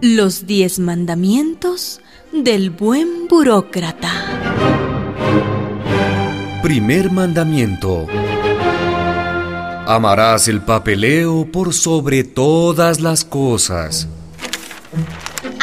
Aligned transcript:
Los 0.00 0.46
diez 0.46 0.78
mandamientos 0.78 2.00
del 2.32 2.70
buen 2.70 3.26
burócrata. 3.28 4.12
Primer 6.62 7.10
mandamiento. 7.10 8.06
Amarás 9.88 10.46
el 10.46 10.60
papeleo 10.60 11.50
por 11.50 11.74
sobre 11.74 12.22
todas 12.22 13.00
las 13.00 13.24
cosas. 13.24 14.06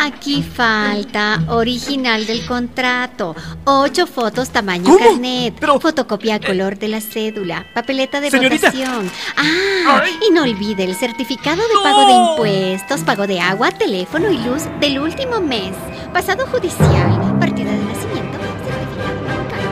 Aquí 0.06 0.44
falta 0.44 1.44
original 1.50 2.28
del 2.28 2.46
contrato, 2.46 3.36
ocho 3.64 4.06
fotos 4.06 4.50
tamaño 4.52 4.84
¿Cómo? 4.86 5.00
carnet, 5.00 5.56
Pero- 5.60 5.80
fotocopia 5.80 6.36
a 6.36 6.39
color 6.39 6.78
de 6.78 6.89
la 6.89 7.02
cédula, 7.02 7.66
papeleta 7.74 8.21
de 8.21 8.30
Señorita. 8.30 8.68
votación. 8.68 9.10
Ah, 9.36 10.02
Ay. 10.04 10.12
y 10.28 10.32
no 10.32 10.43
olvide 10.43 10.84
el 10.84 10.96
certificado 10.96 11.64
de 11.68 11.74
No. 11.74 11.82
pago 11.84 12.06
de 12.06 12.14
impuestos, 12.14 13.02
pago 13.02 13.26
de 13.26 13.39
agua, 13.39 13.71
teléfono 13.71 14.29
y 14.29 14.38
luz 14.38 14.62
del 14.79 15.00
último 15.00 15.42
mes, 15.42 15.74
pasado 16.14 16.46
judicial, 16.48 17.37
partida 17.40 17.71
de 17.71 17.84
nacimiento, 17.84 18.37
certificado 18.64 19.65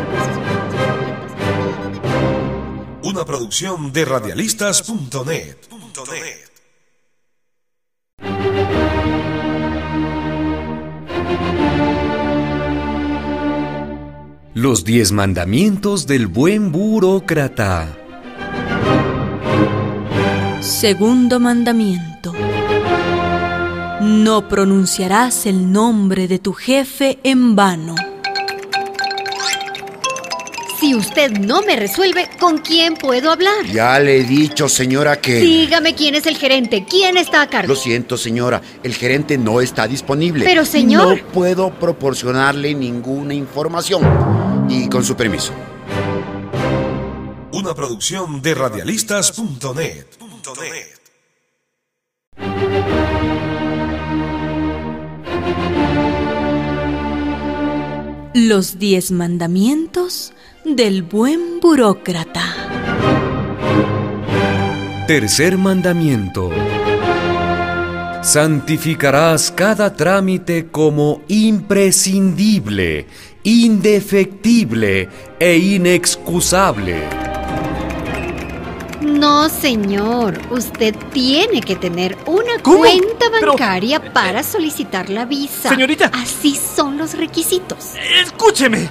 de 3.04 3.08
Una 3.10 3.24
producción 3.24 3.94
de 3.94 4.06
radialistas.net. 4.06 5.58
Los 14.54 14.84
diez 14.84 15.12
mandamientos 15.12 16.06
del 16.06 16.28
buen 16.28 16.72
burócrata. 16.72 17.98
Segundo 20.62 21.40
mandamiento. 21.40 22.34
No 24.02 24.48
pronunciarás 24.48 25.46
el 25.46 25.72
nombre 25.72 26.28
de 26.28 26.40
tu 26.40 26.54
jefe 26.54 27.20
en 27.24 27.56
vano. 27.56 27.96
Si 30.80 30.94
usted 30.94 31.32
no 31.32 31.62
me 31.62 31.78
resuelve, 31.78 32.28
¿con 32.42 32.58
quién 32.58 32.96
puedo 32.96 33.32
hablar? 33.32 33.66
Ya 33.72 33.98
le 34.02 34.18
he 34.18 34.24
dicho, 34.26 34.68
señora, 34.68 35.22
que... 35.22 35.40
Dígame 35.40 35.96
quién 35.96 36.16
es 36.16 36.26
el 36.26 36.36
gerente, 36.36 36.84
quién 36.90 37.16
está 37.16 37.44
a 37.44 37.48
cargo. 37.48 37.70
Lo 37.74 37.80
siento, 37.80 38.18
señora, 38.18 38.62
el 38.84 38.94
gerente 38.94 39.38
no 39.38 39.62
está 39.62 39.88
disponible. 39.88 40.44
Pero, 40.44 40.66
señor- 40.66 41.22
No 41.22 41.28
puedo 41.32 41.70
proporcionarle 41.74 42.74
ninguna 42.74 43.34
información. 43.34 44.02
Y 44.70 44.90
con 44.90 45.04
su 45.04 45.16
permiso. 45.16 45.54
Una 47.52 47.74
producción 47.74 48.42
de 48.42 48.56
radialistas.net. 48.56 50.06
Los 58.34 58.80
diez 58.80 59.12
mandamientos 59.12 60.34
del 60.66 61.04
buen 61.04 61.60
burócrata. 61.62 62.42
Tercer 65.08 65.58
mandamiento. 65.58 66.50
Santificarás 68.24 69.52
cada 69.52 69.96
trámite 69.96 70.68
como 70.72 71.22
imprescindible, 71.28 73.06
indefectible 73.44 75.10
e 75.40 75.58
inexcusable. 75.58 77.04
No, 79.02 79.50
señor. 79.50 80.40
Usted 80.50 80.96
tiene 81.12 81.62
que 81.62 81.76
tener 81.76 82.18
una 82.26 82.58
¿Cómo? 82.62 82.80
cuenta 82.80 83.26
Pero- 83.32 83.52
bancaria 83.52 84.14
para 84.14 84.44
solicitar 84.44 85.10
la 85.10 85.26
visa. 85.26 85.70
Señorita. 85.70 86.10
Así 86.14 86.56
son 86.58 86.98
los 86.98 87.14
requisitos. 87.16 87.92
Escúcheme. 88.24 88.90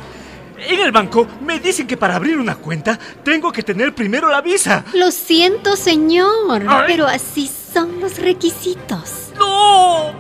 En 0.65 0.79
el 0.81 0.93
banco 0.93 1.27
me 1.45 1.59
dicen 1.59 1.89
que 1.89 1.97
para 1.97 2.15
abrir 2.15 2.39
una 2.39 2.55
cuenta 2.55 2.97
tengo 3.25 3.51
que 3.51 3.63
tener 3.65 3.95
primero 3.95 4.29
la 4.29 4.41
visa. 4.43 4.85
Lo 4.95 5.11
siento, 5.11 5.75
señor, 5.75 6.65
Ay. 6.69 6.85
pero 6.87 7.07
así 7.07 7.51
son 7.75 8.01
los 8.01 8.19
requisitos. 8.19 9.33
¡No! 9.37 10.13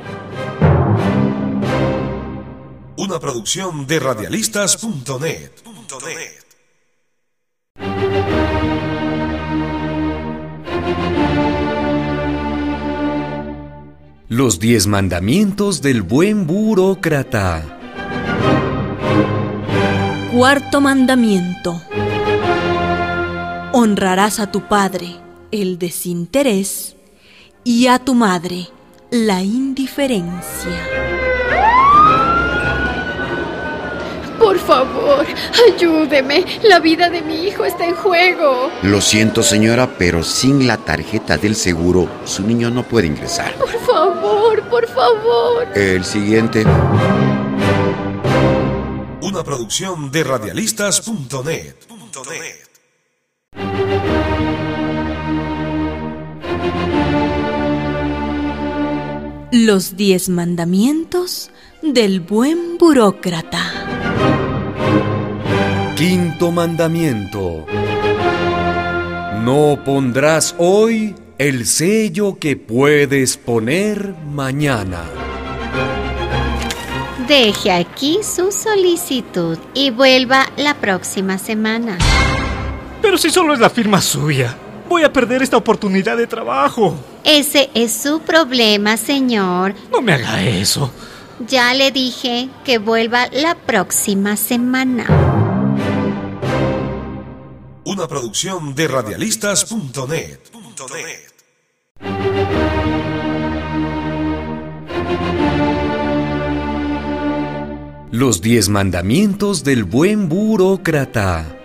Una 3.04 3.18
producción 3.18 3.84
de 3.88 3.98
radialistas.net. 3.98 5.50
Los 14.28 14.60
diez 14.60 14.86
mandamientos 14.86 15.82
del 15.82 16.02
buen 16.02 16.46
burócrata. 16.46 17.80
Cuarto 20.32 20.80
mandamiento. 20.80 21.82
Honrarás 23.72 24.38
a 24.38 24.52
tu 24.52 24.68
padre 24.68 25.16
el 25.50 25.80
desinterés 25.80 26.94
y 27.64 27.88
a 27.88 27.98
tu 27.98 28.14
madre 28.14 28.68
la 29.10 29.42
indiferencia. 29.42 31.01
Por 34.52 34.60
favor, 34.60 35.26
ayúdeme. 35.66 36.44
La 36.64 36.78
vida 36.78 37.08
de 37.08 37.22
mi 37.22 37.46
hijo 37.46 37.64
está 37.64 37.86
en 37.86 37.94
juego. 37.94 38.70
Lo 38.82 39.00
siento, 39.00 39.42
señora, 39.42 39.96
pero 39.96 40.22
sin 40.22 40.66
la 40.66 40.76
tarjeta 40.76 41.38
del 41.38 41.56
seguro, 41.56 42.06
su 42.26 42.46
niño 42.46 42.68
no 42.68 42.82
puede 42.82 43.06
ingresar. 43.06 43.54
Por 43.54 43.70
favor, 43.80 44.62
por 44.68 44.86
favor. 44.88 45.68
El 45.74 46.04
siguiente. 46.04 46.66
Una 49.22 49.42
producción 49.42 50.10
de 50.10 50.22
radialistas.net. 50.22 51.76
Los 59.50 59.96
diez 59.96 60.28
mandamientos 60.28 61.50
del 61.82 62.20
buen 62.20 62.76
burócrata. 62.76 63.71
Quinto 66.04 66.50
mandamiento. 66.50 67.64
No 69.44 69.78
pondrás 69.84 70.52
hoy 70.58 71.14
el 71.38 71.64
sello 71.64 72.40
que 72.40 72.56
puedes 72.56 73.36
poner 73.36 74.12
mañana. 74.28 75.04
Deje 77.28 77.70
aquí 77.70 78.18
su 78.24 78.50
solicitud 78.50 79.56
y 79.74 79.92
vuelva 79.92 80.48
la 80.56 80.74
próxima 80.74 81.38
semana. 81.38 81.98
Pero 83.00 83.16
si 83.16 83.30
solo 83.30 83.54
es 83.54 83.60
la 83.60 83.70
firma 83.70 84.00
suya, 84.00 84.56
voy 84.88 85.04
a 85.04 85.12
perder 85.12 85.42
esta 85.42 85.56
oportunidad 85.56 86.16
de 86.16 86.26
trabajo. 86.26 86.96
Ese 87.22 87.70
es 87.74 87.92
su 87.92 88.18
problema, 88.22 88.96
señor. 88.96 89.76
No 89.92 90.02
me 90.02 90.14
haga 90.14 90.42
eso. 90.42 90.90
Ya 91.46 91.72
le 91.74 91.92
dije 91.92 92.48
que 92.64 92.78
vuelva 92.78 93.28
la 93.30 93.54
próxima 93.54 94.36
semana. 94.36 95.31
Una 97.84 98.06
producción 98.06 98.76
de 98.76 98.86
radialistas.net. 98.86 100.38
Los 108.12 108.40
diez 108.40 108.68
mandamientos 108.68 109.64
del 109.64 109.82
buen 109.82 110.28
burócrata. 110.28 111.56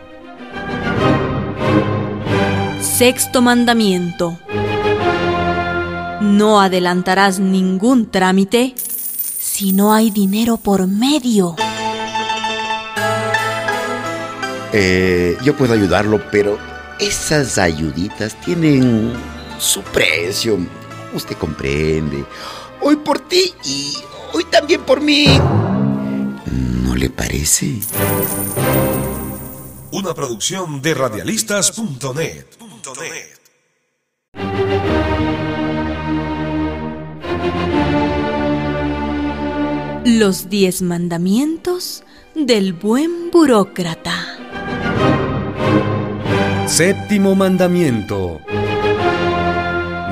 Sexto 2.81 3.43
mandamiento. 3.43 4.39
No 6.21 6.61
adelantarás 6.61 7.39
ningún 7.39 8.09
trámite 8.09 8.73
si 8.75 9.71
no 9.71 9.93
hay 9.93 10.09
dinero 10.09 10.57
por 10.57 10.87
medio. 10.87 11.55
Eh, 14.73 15.37
yo 15.43 15.55
puedo 15.55 15.73
ayudarlo, 15.73 16.21
pero 16.31 16.57
esas 16.99 17.57
ayuditas 17.57 18.39
tienen 18.41 19.13
su 19.59 19.81
precio. 19.81 20.57
Usted 21.13 21.35
comprende. 21.37 22.25
Hoy 22.81 22.97
por 22.97 23.19
ti 23.19 23.53
y 23.63 23.93
hoy 24.33 24.43
también 24.45 24.81
por 24.81 25.01
mí. 25.01 25.27
¿No 26.83 26.95
le 26.95 27.09
parece? 27.09 27.79
Una 29.91 30.13
producción 30.13 30.81
de 30.81 30.93
radialistas.net. 30.93 32.45
Los 40.05 40.49
diez 40.49 40.81
mandamientos 40.81 42.03
del 42.35 42.73
buen 42.73 43.29
burócrata. 43.31 44.26
Séptimo 46.67 47.35
mandamiento. 47.35 48.41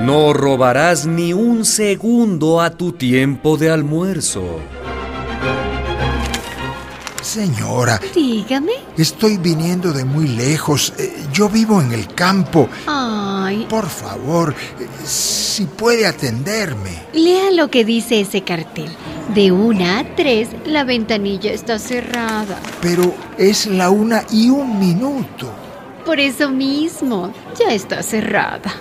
No 0.02 0.34
robarás 0.34 1.06
ni 1.06 1.34
un 1.34 1.66
segundo 1.66 2.62
a 2.62 2.70
tu 2.72 2.92
tiempo 2.94 3.58
de 3.58 3.70
almuerzo. 3.72 4.60
Señora, 7.22 8.00
Dígame. 8.14 8.72
estoy 8.98 9.38
viniendo 9.38 9.92
de 9.92 10.06
muy 10.06 10.28
lejos. 10.28 10.94
Eh, 10.98 11.14
Yo 11.34 11.50
vivo 11.50 11.82
en 11.82 11.92
el 11.92 12.08
campo. 12.14 12.70
Ay, 12.88 13.66
Por 13.70 13.88
favor, 13.90 14.56
si 15.04 15.66
puede 15.66 16.06
atenderme. 16.08 16.92
lea 17.14 17.52
lo 17.52 17.70
que 17.70 17.84
dice 17.84 18.22
ese 18.22 18.42
cartel. 18.44 18.90
De 19.34 19.52
una 19.52 20.00
a 20.00 20.16
tres, 20.16 20.50
la 20.66 20.84
ventanilla 20.86 21.52
está 21.52 21.78
cerrada. 21.80 22.58
Pero 22.82 23.14
es 23.38 23.66
la 23.66 23.90
una 23.90 24.24
y 24.32 24.50
un 24.50 24.80
minuto. 24.80 25.52
Por 26.06 26.20
eso 26.20 26.52
mismo, 26.52 27.34
ya 27.60 27.74
está 27.74 28.04
cerrada. 28.04 28.72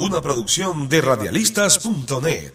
Una 0.00 0.20
producción 0.20 0.88
de 0.88 1.00
radialistas.net. 1.00 2.52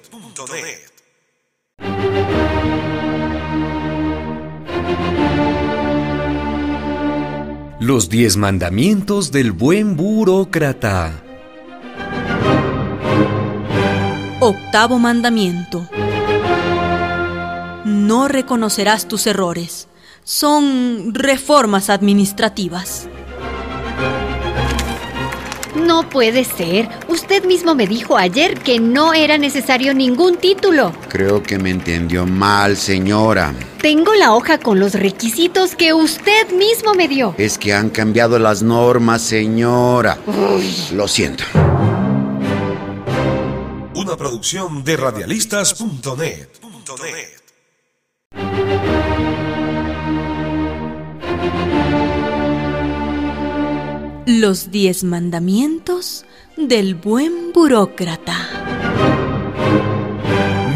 Los 7.80 8.10
diez 8.10 8.36
mandamientos 8.36 9.32
del 9.32 9.54
buen 9.54 9.96
burócrata. 9.96 11.24
Octavo 14.42 15.00
mandamiento. 15.00 15.88
No 17.86 18.28
reconocerás 18.28 19.08
tus 19.08 19.26
errores. 19.26 19.88
Son 20.28 21.14
reformas 21.14 21.90
administrativas. 21.90 23.08
No 25.74 26.10
puede 26.10 26.44
ser. 26.44 26.90
Usted 27.08 27.46
mismo 27.46 27.76
me 27.76 27.88
dijo 27.88 28.18
ayer 28.18 28.60
que 28.60 28.78
no 28.78 29.14
era 29.14 29.38
necesario 29.38 29.94
ningún 29.94 30.36
título. 30.36 30.92
Creo 31.08 31.42
que 31.42 31.58
me 31.58 31.70
entendió 31.70 32.26
mal, 32.26 32.76
señora. 32.76 33.56
Tengo 33.82 34.16
la 34.16 34.36
hoja 34.36 34.58
con 34.60 34.82
los 34.82 34.96
requisitos 34.96 35.78
que 35.78 35.94
usted 35.94 36.52
mismo 36.52 36.94
me 36.94 37.08
dio. 37.08 37.34
Es 37.38 37.58
que 37.58 37.74
han 37.74 37.90
cambiado 37.90 38.38
las 38.38 38.62
normas, 38.62 39.22
señora. 39.22 40.18
Lo 40.92 41.08
siento. 41.08 41.46
Una 43.96 44.18
producción 44.18 44.84
de 44.84 44.98
radialistas.net. 44.98 46.50
Los 54.40 54.70
diez 54.70 55.04
mandamientos 55.04 56.24
del 56.58 56.94
buen 56.94 57.54
burócrata. 57.54 58.36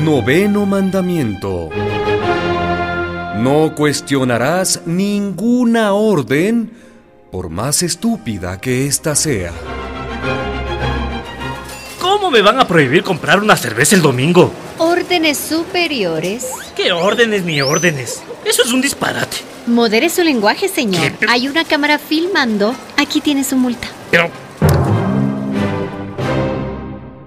Noveno 0.03 0.65
mandamiento. 0.65 1.69
No 3.37 3.75
cuestionarás 3.75 4.81
ninguna 4.87 5.93
orden, 5.93 6.71
por 7.31 7.51
más 7.51 7.83
estúpida 7.83 8.59
que 8.59 8.87
ésta 8.87 9.13
sea. 9.13 9.53
¿Cómo 11.99 12.31
me 12.31 12.41
van 12.41 12.59
a 12.59 12.67
prohibir 12.67 13.03
comprar 13.03 13.43
una 13.43 13.55
cerveza 13.55 13.95
el 13.95 14.01
domingo? 14.01 14.51
Órdenes 15.11 15.39
superiores. 15.39 16.47
¿Qué 16.73 16.93
órdenes 16.93 17.43
ni 17.43 17.59
órdenes? 17.59 18.23
Eso 18.45 18.63
es 18.63 18.71
un 18.71 18.79
disparate. 18.79 19.39
Modere 19.67 20.09
su 20.09 20.23
lenguaje, 20.23 20.69
señor. 20.69 21.11
¿Qué? 21.11 21.25
Hay 21.27 21.49
una 21.49 21.65
cámara 21.65 21.99
filmando. 21.99 22.73
Aquí 22.95 23.19
tiene 23.19 23.43
su 23.43 23.57
multa. 23.57 23.89
Pero, 24.09 24.31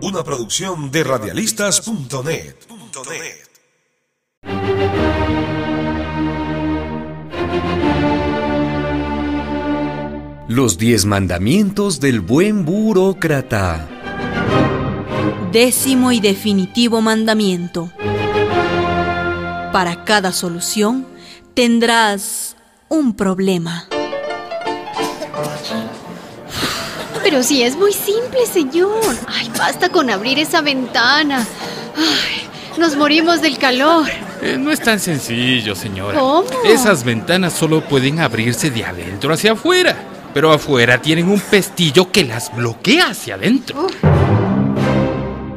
Una 0.01 0.25
producción 0.25 0.91
de 0.91 1.05
radialistas.net. 1.05 2.55
Los 10.49 10.79
diez 10.79 11.05
mandamientos 11.05 12.01
del 12.01 12.23
buen 12.23 12.65
burócrata. 12.65 13.94
Décimo 15.55 16.11
y 16.11 16.19
definitivo 16.19 17.01
mandamiento. 17.01 17.93
Para 19.73 20.03
cada 20.05 20.33
solución 20.33 21.07
tendrás 21.55 22.57
un 22.89 23.15
problema. 23.15 23.87
Pero 27.23 27.45
si 27.45 27.63
es 27.63 27.77
muy 27.77 27.93
simple, 27.93 28.45
señor. 28.53 29.17
Ay, 29.29 29.49
basta 29.57 29.91
con 29.91 30.11
abrir 30.11 30.41
esa 30.41 30.61
ventana. 30.61 31.47
Ay, 31.97 32.49
nos 32.77 32.97
morimos 32.97 33.41
del 33.41 33.57
calor. 33.57 34.09
Eh, 34.43 34.57
no 34.59 34.73
es 34.73 34.81
tan 34.81 34.99
sencillo, 34.99 35.77
señora. 35.77 36.19
¿Cómo? 36.19 36.49
Esas 36.65 37.05
ventanas 37.05 37.53
solo 37.53 37.87
pueden 37.87 38.19
abrirse 38.19 38.71
de 38.71 38.85
adentro 38.85 39.33
hacia 39.33 39.53
afuera. 39.53 39.97
Pero 40.35 40.51
afuera 40.51 41.01
tienen 41.01 41.29
un 41.29 41.39
pestillo 41.39 42.11
que 42.11 42.25
las 42.25 42.53
bloquea 42.57 43.11
hacia 43.11 43.37
adentro. 43.37 43.87